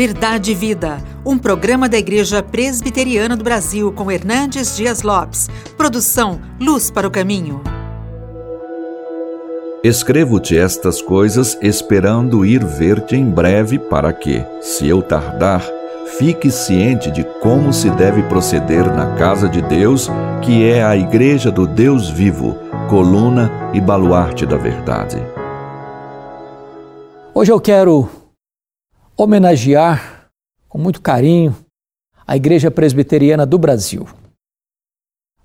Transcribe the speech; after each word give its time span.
Verdade 0.00 0.52
e 0.52 0.54
Vida, 0.54 0.96
um 1.26 1.36
programa 1.36 1.86
da 1.86 1.98
Igreja 1.98 2.42
Presbiteriana 2.42 3.36
do 3.36 3.44
Brasil 3.44 3.92
com 3.92 4.10
Hernandes 4.10 4.74
Dias 4.74 5.02
Lopes. 5.02 5.50
Produção 5.76 6.40
Luz 6.58 6.90
para 6.90 7.06
o 7.06 7.10
Caminho. 7.10 7.60
Escrevo-te 9.84 10.56
estas 10.56 11.02
coisas 11.02 11.58
esperando 11.60 12.46
ir 12.46 12.64
ver-te 12.64 13.14
em 13.14 13.26
breve, 13.26 13.78
para 13.78 14.10
que, 14.10 14.42
se 14.62 14.88
eu 14.88 15.02
tardar, 15.02 15.62
fique 16.18 16.50
ciente 16.50 17.10
de 17.10 17.22
como 17.42 17.70
se 17.70 17.90
deve 17.90 18.22
proceder 18.22 18.90
na 18.90 19.16
casa 19.16 19.50
de 19.50 19.60
Deus, 19.60 20.08
que 20.40 20.64
é 20.64 20.82
a 20.82 20.96
igreja 20.96 21.50
do 21.50 21.66
Deus 21.66 22.08
vivo, 22.08 22.56
coluna 22.88 23.52
e 23.74 23.80
baluarte 23.82 24.46
da 24.46 24.56
verdade. 24.56 25.22
Hoje 27.34 27.52
eu 27.52 27.60
quero 27.60 28.08
homenagear 29.22 30.30
com 30.68 30.78
muito 30.78 31.02
carinho 31.02 31.54
a 32.26 32.36
Igreja 32.36 32.70
Presbiteriana 32.70 33.44
do 33.44 33.58
Brasil. 33.58 34.06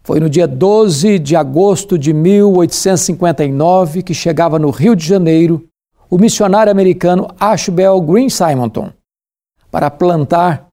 Foi 0.01 0.19
no 0.19 0.29
dia 0.29 0.47
12 0.47 1.19
de 1.19 1.35
agosto 1.35 1.97
de 1.97 2.13
1859 2.13 4.03
que 4.03 4.13
chegava 4.13 4.57
no 4.57 4.69
Rio 4.69 4.95
de 4.95 5.05
Janeiro 5.05 5.67
o 6.09 6.17
missionário 6.17 6.71
americano 6.71 7.27
Ashbel 7.39 7.99
Green 7.99 8.29
Simonton 8.29 8.91
para 9.69 9.91
plantar 9.91 10.67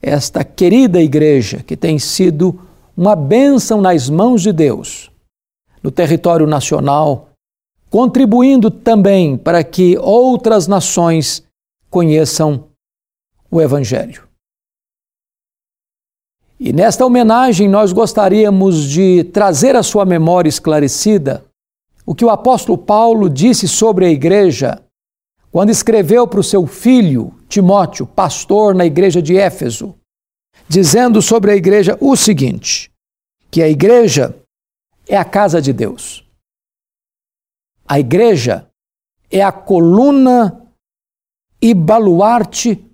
esta 0.00 0.42
querida 0.42 1.02
igreja 1.02 1.62
que 1.62 1.76
tem 1.76 1.98
sido 1.98 2.60
uma 2.96 3.14
bênção 3.14 3.80
nas 3.80 4.08
mãos 4.08 4.42
de 4.42 4.52
Deus 4.52 5.10
no 5.82 5.90
território 5.90 6.46
nacional, 6.46 7.28
contribuindo 7.90 8.70
também 8.70 9.36
para 9.36 9.62
que 9.62 9.98
outras 9.98 10.66
nações 10.66 11.46
conheçam 11.90 12.68
o 13.50 13.60
Evangelho. 13.60 14.28
E 16.60 16.72
nesta 16.72 17.06
homenagem, 17.06 17.68
nós 17.68 17.92
gostaríamos 17.92 18.84
de 18.88 19.24
trazer 19.24 19.76
à 19.76 19.82
sua 19.82 20.04
memória 20.04 20.48
esclarecida 20.48 21.44
o 22.04 22.14
que 22.14 22.24
o 22.24 22.30
apóstolo 22.30 22.76
Paulo 22.76 23.28
disse 23.30 23.68
sobre 23.68 24.06
a 24.06 24.10
igreja 24.10 24.82
quando 25.50 25.70
escreveu 25.70 26.26
para 26.26 26.40
o 26.40 26.44
seu 26.44 26.66
filho 26.66 27.34
Timóteo, 27.48 28.06
pastor 28.06 28.74
na 28.74 28.84
igreja 28.84 29.22
de 29.22 29.36
Éfeso, 29.36 29.94
dizendo 30.68 31.22
sobre 31.22 31.50
a 31.50 31.56
igreja 31.56 31.96
o 32.00 32.14
seguinte: 32.16 32.90
que 33.50 33.62
a 33.62 33.68
igreja 33.68 34.36
é 35.06 35.16
a 35.16 35.24
casa 35.24 35.62
de 35.62 35.72
Deus. 35.72 36.24
A 37.86 37.98
igreja 37.98 38.68
é 39.30 39.42
a 39.42 39.50
coluna 39.50 40.67
e 41.60 41.74
baluarte 41.74 42.84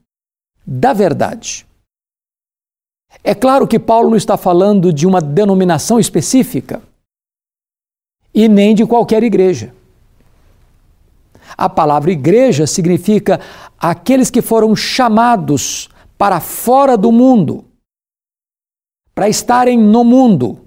da 0.67 0.93
verdade. 0.93 1.67
É 3.23 3.35
claro 3.35 3.67
que 3.67 3.79
Paulo 3.79 4.11
não 4.11 4.17
está 4.17 4.37
falando 4.37 4.93
de 4.93 5.07
uma 5.07 5.21
denominação 5.21 5.99
específica 5.99 6.83
e 8.33 8.49
nem 8.49 8.75
de 8.75 8.85
qualquer 8.85 9.23
igreja. 9.23 9.75
A 11.57 11.69
palavra 11.69 12.11
igreja 12.11 12.67
significa 12.67 13.41
aqueles 13.79 14.31
que 14.31 14.43
foram 14.43 14.75
chamados 14.75 15.89
para 16.19 16.41
fora 16.41 16.97
do 16.97 17.13
mundo, 17.13 17.65
para 19.15 19.29
estarem 19.29 19.79
no 19.79 20.03
mundo, 20.03 20.61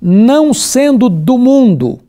não 0.00 0.52
sendo 0.52 1.08
do 1.08 1.38
mundo, 1.38 2.00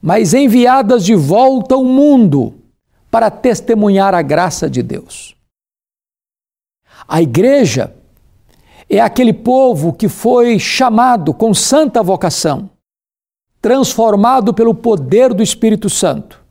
mas 0.00 0.34
enviadas 0.34 1.04
de 1.04 1.14
volta 1.14 1.74
ao 1.74 1.84
mundo 1.84 2.54
para 3.10 3.30
testemunhar 3.30 4.14
a 4.14 4.22
graça 4.22 4.68
de 4.68 4.82
Deus. 4.82 5.36
A 7.06 7.22
igreja 7.22 7.94
é 8.88 9.00
aquele 9.00 9.32
povo 9.32 9.92
que 9.92 10.08
foi 10.08 10.58
chamado 10.58 11.34
com 11.34 11.52
santa 11.52 12.02
vocação, 12.02 12.70
transformado 13.60 14.54
pelo 14.54 14.74
poder 14.74 15.34
do 15.34 15.42
Espírito 15.42 15.90
Santo. 15.90 16.44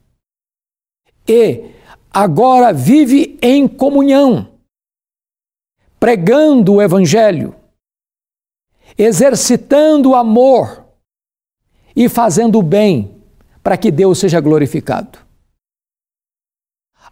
E 1.28 1.72
agora 2.14 2.72
vive 2.72 3.38
em 3.42 3.68
comunhão, 3.68 4.48
pregando 6.00 6.74
o 6.74 6.82
Evangelho, 6.82 7.56
exercitando 8.98 10.12
o 10.12 10.16
amor 10.16 10.86
e 11.96 12.08
fazendo 12.08 12.60
o 12.60 12.64
bem 12.64 13.22
para 13.64 13.78
que 13.78 13.90
Deus 13.90 14.20
seja 14.20 14.40
glorificado. 14.40 15.25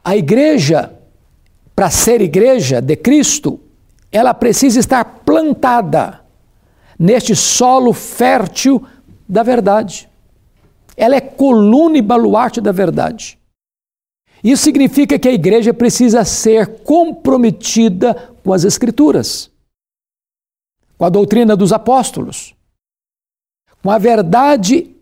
A 0.03 0.17
igreja, 0.17 0.99
para 1.75 1.89
ser 1.89 2.21
igreja 2.21 2.81
de 2.81 2.95
Cristo, 2.95 3.59
ela 4.11 4.33
precisa 4.33 4.79
estar 4.79 5.03
plantada 5.25 6.21
neste 6.99 7.35
solo 7.35 7.93
fértil 7.93 8.85
da 9.27 9.43
verdade. 9.43 10.09
Ela 10.97 11.15
é 11.15 11.21
coluna 11.21 11.97
e 11.97 12.01
baluarte 12.01 12.59
da 12.59 12.71
verdade. 12.71 13.39
Isso 14.43 14.63
significa 14.63 15.17
que 15.17 15.27
a 15.27 15.33
igreja 15.33 15.73
precisa 15.73 16.25
ser 16.25 16.83
comprometida 16.83 18.35
com 18.43 18.51
as 18.51 18.65
Escrituras, 18.65 19.49
com 20.97 21.05
a 21.05 21.09
doutrina 21.09 21.55
dos 21.55 21.71
apóstolos, 21.71 22.53
com 23.81 23.89
a 23.89 23.97
verdade 23.97 24.93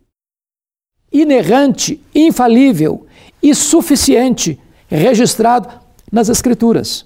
inerrante, 1.11 1.99
infalível 2.13 3.07
e 3.41 3.53
suficiente 3.55 4.59
registrado 4.95 5.69
nas 6.11 6.29
Escrituras. 6.29 7.05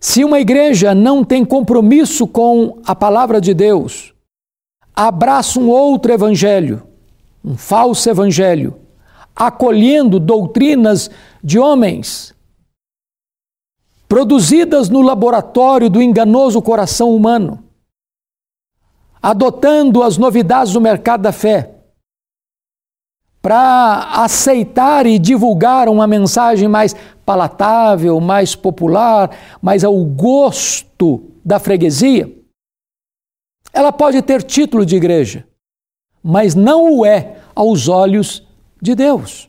Se 0.00 0.24
uma 0.24 0.38
igreja 0.38 0.94
não 0.94 1.24
tem 1.24 1.44
compromisso 1.44 2.26
com 2.26 2.80
a 2.86 2.94
palavra 2.94 3.40
de 3.40 3.52
Deus, 3.52 4.14
abraça 4.94 5.58
um 5.58 5.68
outro 5.68 6.12
evangelho, 6.12 6.86
um 7.44 7.56
falso 7.56 8.08
evangelho, 8.08 8.78
acolhendo 9.34 10.20
doutrinas 10.20 11.10
de 11.42 11.58
homens, 11.58 12.34
produzidas 14.08 14.88
no 14.88 15.02
laboratório 15.02 15.90
do 15.90 16.00
enganoso 16.00 16.62
coração 16.62 17.14
humano, 17.14 17.64
adotando 19.20 20.02
as 20.02 20.16
novidades 20.16 20.72
do 20.72 20.80
mercado 20.80 21.22
da 21.22 21.32
fé, 21.32 21.77
para 23.40 24.22
aceitar 24.22 25.06
e 25.06 25.18
divulgar 25.18 25.88
uma 25.88 26.06
mensagem 26.06 26.68
mais 26.68 26.94
palatável, 27.24 28.20
mais 28.20 28.54
popular, 28.54 29.30
mais 29.62 29.84
ao 29.84 30.04
gosto 30.04 31.30
da 31.44 31.58
freguesia, 31.58 32.34
ela 33.72 33.92
pode 33.92 34.20
ter 34.22 34.42
título 34.42 34.84
de 34.84 34.96
igreja, 34.96 35.46
mas 36.22 36.54
não 36.54 36.98
o 36.98 37.06
é 37.06 37.36
aos 37.54 37.88
olhos 37.88 38.42
de 38.80 38.94
Deus. 38.94 39.48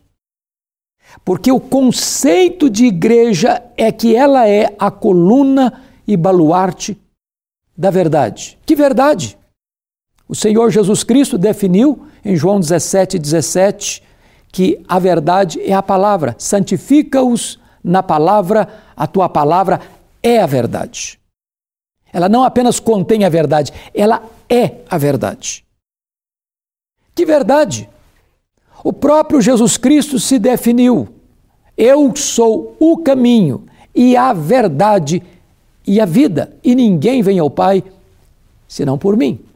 Porque 1.26 1.52
o 1.52 1.60
conceito 1.60 2.70
de 2.70 2.86
igreja 2.86 3.64
é 3.76 3.92
que 3.92 4.16
ela 4.16 4.48
é 4.48 4.76
a 4.78 4.92
coluna 4.92 5.82
e 6.08 6.16
baluarte 6.16 7.00
da 7.76 7.90
verdade. 7.90 8.60
Que 8.66 8.76
verdade? 8.76 9.39
O 10.30 10.36
Senhor 10.36 10.70
Jesus 10.70 11.04
Cristo 11.04 11.40
definiu 11.40 12.06
em 12.24 12.36
João 12.36 12.60
17, 12.60 13.18
17 13.18 14.04
que 14.52 14.80
a 14.88 15.00
verdade 15.00 15.60
é 15.60 15.74
a 15.74 15.82
palavra. 15.82 16.36
Santifica-os 16.38 17.60
na 17.84 18.04
palavra, 18.04 18.68
a 18.96 19.08
tua 19.08 19.28
palavra 19.28 19.82
é 20.22 20.40
a 20.40 20.46
verdade. 20.46 21.20
Ela 22.14 22.30
não 22.30 22.44
apenas 22.44 22.80
contém 22.80 23.24
a 23.24 23.30
verdade, 23.30 23.74
ela 23.92 24.22
é 24.48 24.76
a 24.88 25.00
verdade. 25.00 25.66
Que 27.16 27.26
verdade? 27.26 27.90
O 28.84 28.94
próprio 28.94 29.42
Jesus 29.42 29.78
Cristo 29.78 30.20
se 30.20 30.38
definiu. 30.38 31.10
Eu 31.76 32.16
sou 32.16 32.76
o 32.80 32.98
caminho 32.98 33.66
e 33.96 34.16
a 34.16 34.32
verdade 34.32 35.24
e 35.88 36.00
a 36.00 36.06
vida, 36.06 36.56
e 36.64 36.76
ninguém 36.76 37.24
vem 37.24 37.40
ao 37.40 37.50
Pai 37.50 37.84
senão 38.68 38.96
por 38.96 39.18
mim. 39.18 39.49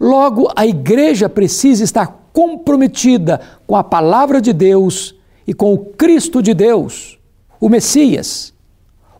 Logo, 0.00 0.50
a 0.56 0.66
igreja 0.66 1.28
precisa 1.28 1.84
estar 1.84 2.22
comprometida 2.32 3.40
com 3.66 3.76
a 3.76 3.84
palavra 3.84 4.40
de 4.40 4.52
Deus 4.52 5.14
e 5.46 5.52
com 5.52 5.72
o 5.72 5.78
Cristo 5.78 6.42
de 6.42 6.54
Deus, 6.54 7.18
o 7.60 7.68
Messias, 7.68 8.54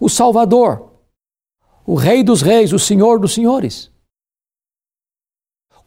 o 0.00 0.08
Salvador, 0.08 0.90
o 1.86 1.94
Rei 1.94 2.22
dos 2.22 2.42
Reis, 2.42 2.72
o 2.72 2.78
Senhor 2.78 3.18
dos 3.18 3.34
Senhores. 3.34 3.90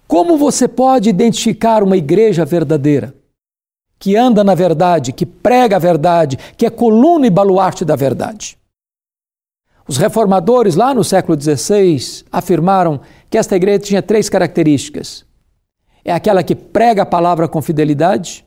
Como 0.08 0.38
você 0.38 0.68
pode 0.68 1.10
identificar 1.10 1.82
uma 1.82 1.98
igreja 1.98 2.46
verdadeira? 2.46 3.16
Que 3.98 4.16
anda 4.16 4.44
na 4.44 4.54
verdade, 4.54 5.12
que 5.12 5.26
prega 5.26 5.78
a 5.78 5.80
verdade, 5.80 6.38
que 6.58 6.66
é 6.66 6.70
coluna 6.70 7.26
e 7.26 7.30
baluarte 7.30 7.84
da 7.84 7.96
verdade. 7.96 8.58
Os 9.88 9.98
reformadores, 9.98 10.76
lá 10.76 10.94
no 10.94 11.04
século 11.04 11.40
XVI, 11.40 12.24
afirmaram 12.32 13.02
que 13.30 13.38
esta 13.38 13.56
igreja 13.56 13.80
tinha 13.80 14.02
três 14.02 14.30
características. 14.30 15.26
É 16.04 16.12
aquela 16.12 16.44
que 16.44 16.56
prega 16.56 17.02
a 17.02 17.06
palavra 17.06 17.48
com 17.48 17.62
fidelidade, 17.62 18.46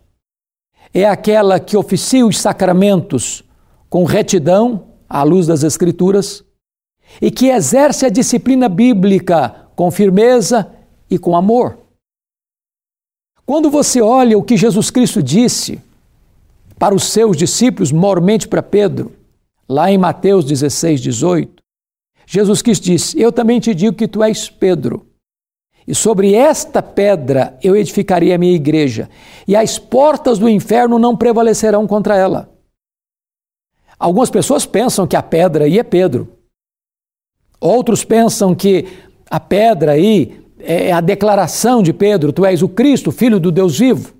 é 0.95 1.05
aquela 1.05 1.61
que 1.61 1.77
oficia 1.77 2.27
os 2.27 2.39
sacramentos 2.39 3.45
com 3.91 4.05
retidão 4.05 4.89
à 5.09 5.23
luz 5.23 5.47
das 5.47 5.63
Escrituras 5.63 6.45
e 7.21 7.31
que 7.31 7.49
exerce 7.49 8.07
a 8.07 8.11
disciplina 8.11 8.69
bíblica 8.69 9.67
com 9.75 9.91
firmeza 9.91 10.71
e 11.11 11.19
com 11.19 11.37
amor. 11.37 11.79
Quando 13.47 13.71
você 13.71 14.01
olha 14.01 14.37
o 14.37 14.43
que 14.43 14.57
Jesus 14.57 14.91
Cristo 14.91 15.23
disse 15.23 15.81
para 16.79 16.95
os 16.95 17.05
seus 17.05 17.37
discípulos, 17.37 17.91
mormente 17.91 18.47
para 18.47 18.63
Pedro, 18.63 19.13
lá 19.69 19.91
em 19.91 19.99
Mateus 19.99 20.45
16, 20.45 21.01
18, 21.01 21.58
Jesus 22.31 22.61
Cristo 22.61 22.85
disse: 22.85 23.19
Eu 23.19 23.33
também 23.33 23.59
te 23.59 23.75
digo 23.75 23.97
que 23.97 24.07
tu 24.07 24.23
és 24.23 24.51
Pedro, 24.51 25.07
e 25.87 25.95
sobre 25.95 26.35
esta 26.35 26.83
pedra 26.83 27.59
eu 27.63 27.75
edificarei 27.75 28.35
a 28.35 28.39
minha 28.39 28.55
igreja, 28.55 29.09
e 29.47 29.57
as 29.57 29.79
portas 29.79 30.39
do 30.39 30.47
inferno 30.47 30.99
não 30.99 31.17
prevalecerão 31.17 31.87
contra 31.87 32.15
ela. 32.15 32.53
Algumas 33.99 34.29
pessoas 34.29 34.67
pensam 34.67 35.07
que 35.07 35.17
a 35.17 35.23
pedra 35.23 35.65
aí 35.65 35.79
é 35.79 35.83
Pedro. 35.83 36.29
Outros 37.59 38.05
pensam 38.05 38.55
que 38.55 38.87
a 39.31 39.41
pedra 39.41 39.93
aí 39.93 40.45
é 40.61 40.93
a 40.93 41.01
declaração 41.01 41.83
de 41.83 41.95
Pedro: 41.95 42.31
Tu 42.31 42.45
és 42.45 42.61
o 42.63 42.69
Cristo, 42.69 43.11
filho 43.11 43.41
do 43.41 43.51
Deus 43.51 43.79
vivo. 43.79 44.13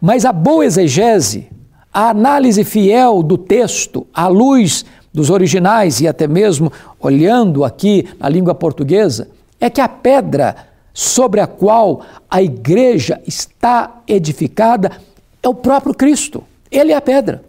Mas 0.00 0.24
a 0.24 0.32
boa 0.32 0.66
exegese, 0.66 1.48
a 1.92 2.10
análise 2.10 2.64
fiel 2.64 3.22
do 3.22 3.38
texto, 3.38 4.08
à 4.12 4.26
luz 4.26 4.84
dos 5.12 5.30
originais 5.30 6.00
e 6.00 6.08
até 6.08 6.26
mesmo 6.26 6.72
olhando 6.98 7.64
aqui 7.64 8.08
na 8.18 8.28
língua 8.28 8.54
portuguesa, 8.54 9.28
é 9.58 9.68
que 9.68 9.80
a 9.80 9.88
pedra 9.88 10.68
sobre 10.92 11.40
a 11.40 11.46
qual 11.46 12.04
a 12.28 12.42
igreja 12.42 13.20
está 13.26 14.02
edificada 14.06 15.00
é 15.42 15.48
o 15.48 15.54
próprio 15.54 15.94
Cristo. 15.94 16.44
Ele 16.70 16.92
é 16.92 16.96
a 16.96 17.00
pedra. 17.00 17.44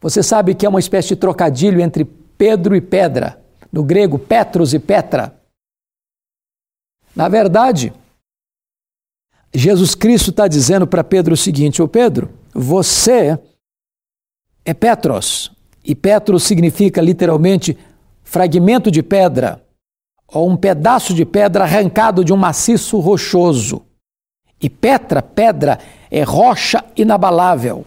Você 0.00 0.22
sabe 0.22 0.54
que 0.54 0.64
é 0.64 0.68
uma 0.68 0.78
espécie 0.78 1.08
de 1.08 1.16
trocadilho 1.16 1.80
entre 1.80 2.04
Pedro 2.04 2.76
e 2.76 2.80
pedra, 2.80 3.42
no 3.72 3.82
grego 3.82 4.18
Petros 4.18 4.72
e 4.72 4.78
Petra. 4.78 5.34
Na 7.16 7.28
verdade, 7.28 7.92
Jesus 9.52 9.94
Cristo 9.94 10.30
está 10.30 10.46
dizendo 10.46 10.86
para 10.86 11.02
Pedro 11.02 11.34
o 11.34 11.36
seguinte: 11.36 11.82
Ô 11.82 11.88
Pedro, 11.88 12.30
você 12.54 13.38
é 14.68 14.74
Petros, 14.74 15.50
e 15.82 15.94
Petros 15.94 16.42
significa 16.42 17.00
literalmente 17.00 17.74
fragmento 18.22 18.90
de 18.90 19.02
pedra, 19.02 19.64
ou 20.30 20.46
um 20.46 20.58
pedaço 20.58 21.14
de 21.14 21.24
pedra 21.24 21.64
arrancado 21.64 22.22
de 22.22 22.34
um 22.34 22.36
maciço 22.36 22.98
rochoso. 22.98 23.80
E 24.60 24.68
Petra, 24.68 25.22
pedra, 25.22 25.78
é 26.10 26.22
rocha 26.22 26.84
inabalável. 26.94 27.86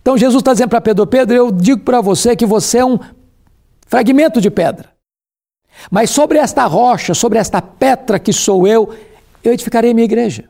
Então 0.00 0.16
Jesus 0.16 0.42
está 0.42 0.52
dizendo 0.52 0.68
para 0.68 0.80
Pedro: 0.80 1.08
Pedro, 1.08 1.34
eu 1.34 1.50
digo 1.50 1.80
para 1.80 2.00
você 2.00 2.36
que 2.36 2.46
você 2.46 2.78
é 2.78 2.84
um 2.84 2.96
fragmento 3.88 4.40
de 4.40 4.52
pedra. 4.52 4.90
Mas 5.90 6.10
sobre 6.10 6.38
esta 6.38 6.64
rocha, 6.66 7.14
sobre 7.14 7.40
esta 7.40 7.60
pedra 7.60 8.20
que 8.20 8.32
sou 8.32 8.64
eu, 8.64 8.94
eu 9.42 9.52
edificarei 9.52 9.92
minha 9.92 10.04
igreja. 10.04 10.44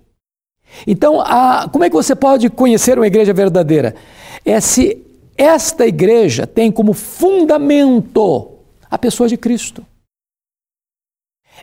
Então, 0.86 1.18
a, 1.18 1.66
como 1.72 1.82
é 1.82 1.88
que 1.88 1.96
você 1.96 2.14
pode 2.14 2.50
conhecer 2.50 2.98
uma 2.98 3.06
igreja 3.06 3.32
verdadeira? 3.32 3.94
É 4.44 4.60
se 4.60 5.02
esta 5.36 5.86
igreja 5.86 6.46
tem 6.46 6.70
como 6.70 6.92
fundamento 6.92 8.52
a 8.90 8.98
pessoa 8.98 9.28
de 9.28 9.36
Cristo. 9.36 9.84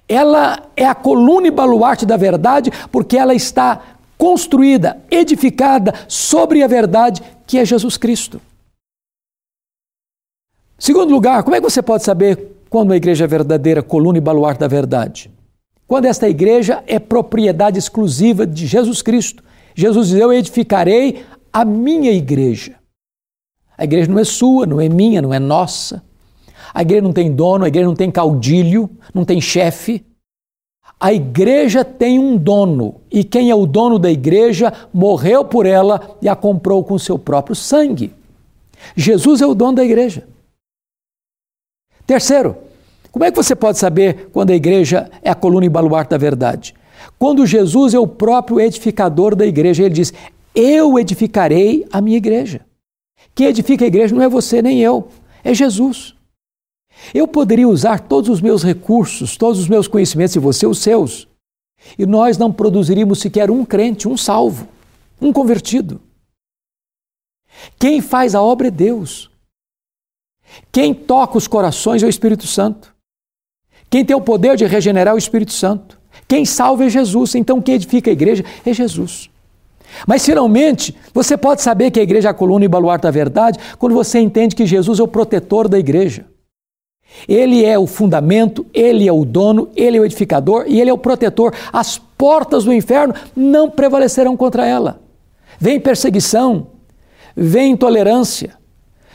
Ela 0.07 0.69
é 0.75 0.85
a 0.85 0.95
coluna 0.95 1.47
e 1.47 1.51
baluarte 1.51 2.06
da 2.06 2.18
verdade 2.18 2.71
porque 2.91 3.18
ela 3.18 3.33
está 3.33 3.97
construída, 4.18 5.01
edificada 5.09 5.94
sobre 6.07 6.62
a 6.62 6.68
verdade 6.68 7.21
que 7.47 7.57
é 7.57 7.65
Jesus 7.65 7.97
Cristo. 7.97 8.41
Segundo 10.77 11.12
lugar, 11.12 11.44
como 11.44 11.56
é 11.56 11.59
que 11.59 11.69
você 11.69 11.81
pode 11.81 12.03
saber 12.03 12.63
quando 12.69 12.89
uma 12.89 12.97
igreja 12.97 13.25
é 13.25 13.27
verdadeira, 13.27 13.83
coluna 13.83 14.18
e 14.18 14.21
baluarte 14.21 14.59
da 14.59 14.68
verdade? 14.68 15.31
Quando 15.88 16.06
esta 16.06 16.27
igreja 16.27 16.83
é 16.88 17.00
propriedade 17.00 17.77
exclusiva 17.77 18.47
de 18.47 18.65
Jesus 18.65 19.01
Cristo. 19.01 19.44
Jesus 19.75 20.09
diz: 20.09 20.19
Eu 20.19 20.31
edificarei 20.33 21.25
a 21.51 21.63
minha 21.63 22.12
igreja. 22.12 22.81
A 23.81 23.83
igreja 23.83 24.12
não 24.12 24.19
é 24.19 24.24
sua, 24.24 24.68
não 24.68 24.80
é 24.80 24.88
minha, 24.88 25.24
não 25.24 25.33
é 25.33 25.39
nossa. 25.39 26.04
A 26.72 26.83
igreja 26.83 27.01
não 27.01 27.12
tem 27.12 27.31
dono, 27.31 27.66
a 27.66 27.68
igreja 27.68 27.88
não 27.88 27.95
tem 27.95 28.12
caudilho, 28.12 28.88
não 29.12 29.25
tem 29.25 29.42
chefe. 29.42 30.06
A 31.00 31.12
igreja 31.12 31.83
tem 31.83 32.19
um 32.19 32.38
dono, 32.38 33.01
e 33.10 33.24
quem 33.24 33.50
é 33.50 33.56
o 33.56 33.66
dono 33.66 33.98
da 33.98 34.12
igreja 34.12 34.72
morreu 34.94 35.44
por 35.44 35.66
ela 35.66 36.16
e 36.22 36.30
a 36.30 36.36
comprou 36.36 36.83
com 36.83 36.95
seu 37.00 37.18
próprio 37.18 37.56
sangue. 37.56 38.13
Jesus 38.95 39.42
é 39.42 39.48
o 39.48 39.56
dono 39.56 39.78
da 39.78 39.83
igreja. 39.83 40.28
Terceiro, 42.06 42.56
como 43.12 43.25
é 43.25 43.31
que 43.31 43.38
você 43.38 43.56
pode 43.56 43.80
saber 43.80 44.30
quando 44.31 44.51
a 44.51 44.56
igreja 44.56 45.10
é 45.24 45.31
a 45.31 45.36
coluna 45.36 45.66
e 45.66 45.69
baluarte 45.69 46.12
da 46.12 46.19
verdade? 46.19 46.75
Quando 47.18 47.48
Jesus 47.48 47.95
é 47.95 48.00
o 48.00 48.06
próprio 48.06 48.62
edificador 48.62 49.36
da 49.36 49.48
igreja, 49.48 49.81
ele 49.81 49.95
diz: 49.95 50.13
Eu 50.54 51.00
edificarei 51.00 51.88
a 51.92 52.00
minha 52.00 52.18
igreja. 52.18 52.62
Quem 53.33 53.47
edifica 53.47 53.85
a 53.85 53.88
igreja 53.88 54.13
não 54.13 54.21
é 54.21 54.29
você 54.29 54.62
nem 54.62 54.79
eu, 54.79 55.09
é 55.44 55.53
Jesus. 55.53 56.15
Eu 57.13 57.27
poderia 57.27 57.68
usar 57.68 58.00
todos 58.01 58.29
os 58.29 58.41
meus 58.41 58.63
recursos, 58.63 59.38
todos 59.38 59.59
os 59.59 59.68
meus 59.68 59.88
conhecimentos 59.88 60.35
e 60.35 60.39
você 60.39 60.68
os 60.68 60.79
seus. 60.79 61.27
E 61.97 62.06
nós 62.06 62.38
não 62.38 62.51
produziríamos 62.51 63.19
sequer 63.19 63.50
um 63.50 63.65
crente, 63.65 64.07
um 64.07 64.15
salvo, 64.15 64.68
um 65.19 65.33
convertido. 65.33 66.00
Quem 67.79 68.01
faz 68.01 68.35
a 68.35 68.41
obra 68.41 68.68
é 68.68 68.71
Deus. 68.71 69.29
Quem 70.71 70.94
toca 70.94 71.38
os 71.38 71.47
corações 71.47 72.03
é 72.03 72.06
o 72.06 72.09
Espírito 72.09 72.45
Santo. 72.45 72.94
Quem 73.89 74.06
tem 74.06 74.15
o 74.15 74.21
poder 74.21 74.56
de 74.56 74.65
regenerar 74.65 75.13
é 75.13 75.15
o 75.15 75.18
Espírito 75.18 75.51
Santo. 75.51 76.00
Quem 76.27 76.45
salva 76.45 76.85
é 76.85 76.89
Jesus. 76.89 77.35
Então, 77.35 77.62
quem 77.62 77.75
edifica 77.75 78.09
a 78.09 78.13
igreja 78.13 78.44
é 78.65 78.73
Jesus. 78.73 79.31
Mas, 80.08 80.26
finalmente, 80.26 80.96
você 81.14 81.38
pode 81.38 81.62
saber 81.62 81.92
que 81.92 82.00
a 82.00 82.04
igreja 82.04 82.30
é 82.30 82.32
a 82.32 82.34
coluna 82.34 82.66
e 82.66 82.68
baluarte 82.68 83.04
da 83.04 83.12
verdade 83.12 83.60
quando 83.78 83.94
você 83.94 84.20
entende 84.20 84.56
que 84.56 84.66
Jesus 84.66 85.00
é 85.00 85.04
o 85.04 85.08
protetor 85.08 85.68
da 85.68 85.78
igreja. 85.78 86.26
Ele 87.28 87.64
é 87.66 87.78
o 87.78 87.86
fundamento, 87.86 88.66
ele 88.74 89.08
é 89.08 89.12
o 89.12 89.26
dono, 89.26 89.70
ele 89.76 89.98
é 89.98 90.00
o 90.00 90.06
edificador 90.06 90.66
e 90.68 90.80
ele 90.80 90.90
é 90.90 90.94
o 90.94 90.98
protetor. 90.98 91.54
As 91.72 91.98
portas 91.98 92.64
do 92.64 92.74
inferno 92.74 93.14
não 93.36 93.70
prevalecerão 93.70 94.36
contra 94.38 94.66
ela. 94.66 95.02
Vem 95.60 95.80
perseguição, 95.80 96.68
vem 97.36 97.74
intolerância, 97.74 98.56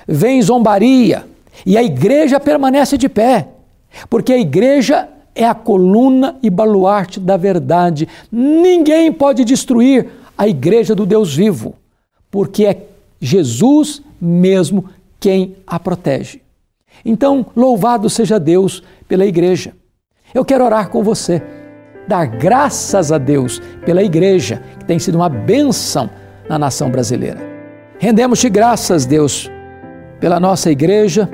vem 0.06 0.40
zombaria, 0.40 1.24
e 1.64 1.76
a 1.76 1.82
igreja 1.82 2.38
permanece 2.38 2.98
de 2.98 3.08
pé, 3.08 3.48
porque 4.10 4.32
a 4.32 4.38
igreja 4.38 5.08
é 5.34 5.44
a 5.44 5.54
coluna 5.54 6.36
e 6.42 6.50
baluarte 6.50 7.18
da 7.18 7.36
verdade. 7.36 8.08
Ninguém 8.30 9.12
pode 9.12 9.44
destruir 9.44 10.08
a 10.36 10.46
igreja 10.46 10.94
do 10.94 11.06
Deus 11.06 11.34
vivo, 11.34 11.74
porque 12.30 12.66
é 12.66 12.82
Jesus 13.20 14.02
mesmo 14.20 14.84
quem 15.18 15.56
a 15.66 15.78
protege. 15.78 16.40
Então, 17.04 17.46
louvado 17.54 18.08
seja 18.08 18.38
Deus 18.38 18.82
pela 19.08 19.24
igreja. 19.24 19.72
Eu 20.34 20.44
quero 20.44 20.64
orar 20.64 20.90
com 20.90 21.02
você, 21.02 21.42
dar 22.08 22.26
graças 22.26 23.12
a 23.12 23.18
Deus 23.18 23.60
pela 23.84 24.02
igreja, 24.02 24.62
que 24.78 24.84
tem 24.84 24.98
sido 24.98 25.16
uma 25.16 25.28
bênção 25.28 26.10
na 26.48 26.58
nação 26.58 26.90
brasileira. 26.90 27.40
Rendemos-te 27.98 28.48
graças, 28.48 29.06
Deus, 29.06 29.50
pela 30.20 30.38
nossa 30.38 30.70
igreja, 30.70 31.28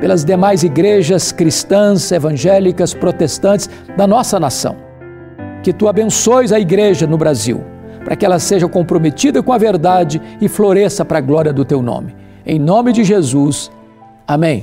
pelas 0.00 0.24
demais 0.24 0.64
igrejas 0.64 1.30
cristãs, 1.30 2.10
evangélicas, 2.10 2.92
protestantes 2.92 3.70
da 3.96 4.06
nossa 4.06 4.40
nação. 4.40 4.76
Que 5.62 5.72
tu 5.72 5.86
abençoes 5.86 6.52
a 6.52 6.58
igreja 6.58 7.06
no 7.06 7.16
Brasil, 7.16 7.62
para 8.04 8.16
que 8.16 8.24
ela 8.24 8.38
seja 8.38 8.68
comprometida 8.68 9.42
com 9.42 9.52
a 9.52 9.58
verdade 9.58 10.20
e 10.40 10.48
floresça 10.48 11.04
para 11.04 11.18
a 11.18 11.22
glória 11.22 11.52
do 11.52 11.64
teu 11.64 11.82
nome. 11.82 12.14
Em 12.44 12.58
nome 12.58 12.92
de 12.92 13.04
Jesus. 13.04 13.70
Amém. 14.26 14.62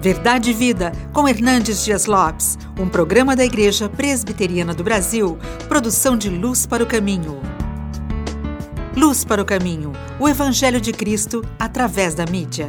Verdade 0.00 0.50
e 0.50 0.52
Vida, 0.52 0.90
com 1.12 1.28
Hernandes 1.28 1.84
Dias 1.84 2.06
Lopes, 2.06 2.58
um 2.78 2.88
programa 2.88 3.36
da 3.36 3.44
Igreja 3.44 3.88
Presbiteriana 3.88 4.74
do 4.74 4.82
Brasil, 4.82 5.38
produção 5.68 6.16
de 6.16 6.28
Luz 6.28 6.66
para 6.66 6.82
o 6.82 6.86
Caminho. 6.86 7.40
Luz 8.96 9.24
para 9.24 9.40
o 9.40 9.44
Caminho, 9.44 9.92
o 10.18 10.28
Evangelho 10.28 10.80
de 10.80 10.92
Cristo 10.92 11.44
através 11.58 12.14
da 12.14 12.26
mídia. 12.26 12.68